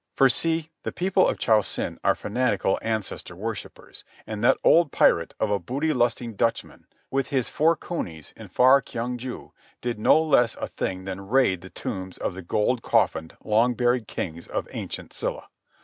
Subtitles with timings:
[0.15, 0.71] For, see.
[0.81, 5.59] The people of Cho Sen are fanatical ancestor worshippers, and that old pirate of a
[5.59, 10.65] booty lusting Dutchman, with his four cunies, in far Kyong ju, did no less a
[10.65, 15.49] thing than raid the tombs of the gold coffined, long buried kings of ancient Silla.